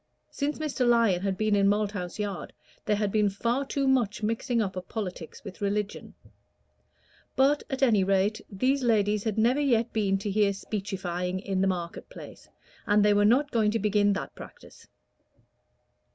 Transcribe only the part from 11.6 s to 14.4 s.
the market place, and they were not going to begin that